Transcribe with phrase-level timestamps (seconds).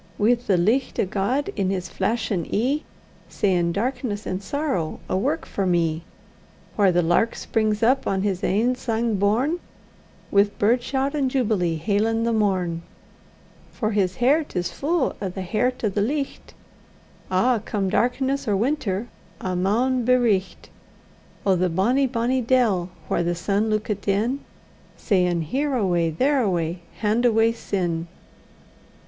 [0.17, 2.83] Wi' the licht o' God in his flashin' ee,
[3.29, 6.05] Sayin', Darkness and sorrow a' work for me!
[6.75, 9.59] Whaur the lark springs up on his ain sang borne,
[10.31, 12.81] Wi' bird shout and jubilee hailin' the morn;
[13.71, 16.55] For his hert is fu' o' the hert o' the licht,
[17.29, 19.07] An', come darkness or winter,
[19.39, 20.71] a' maun be richt!
[21.45, 21.55] Oh!
[21.55, 24.39] the bonny, bonny dell, whaur the sun luikit in,
[24.97, 28.07] Sayin', Here awa', there awa', hand awa', sin.